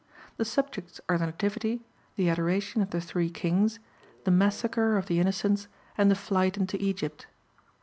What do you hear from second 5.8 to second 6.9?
and the Flight into